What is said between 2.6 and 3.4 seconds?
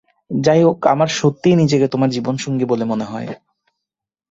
বলে মনে হয়।